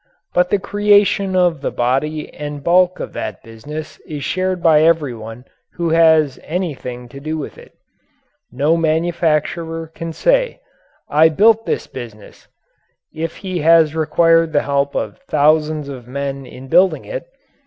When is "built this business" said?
11.29-12.47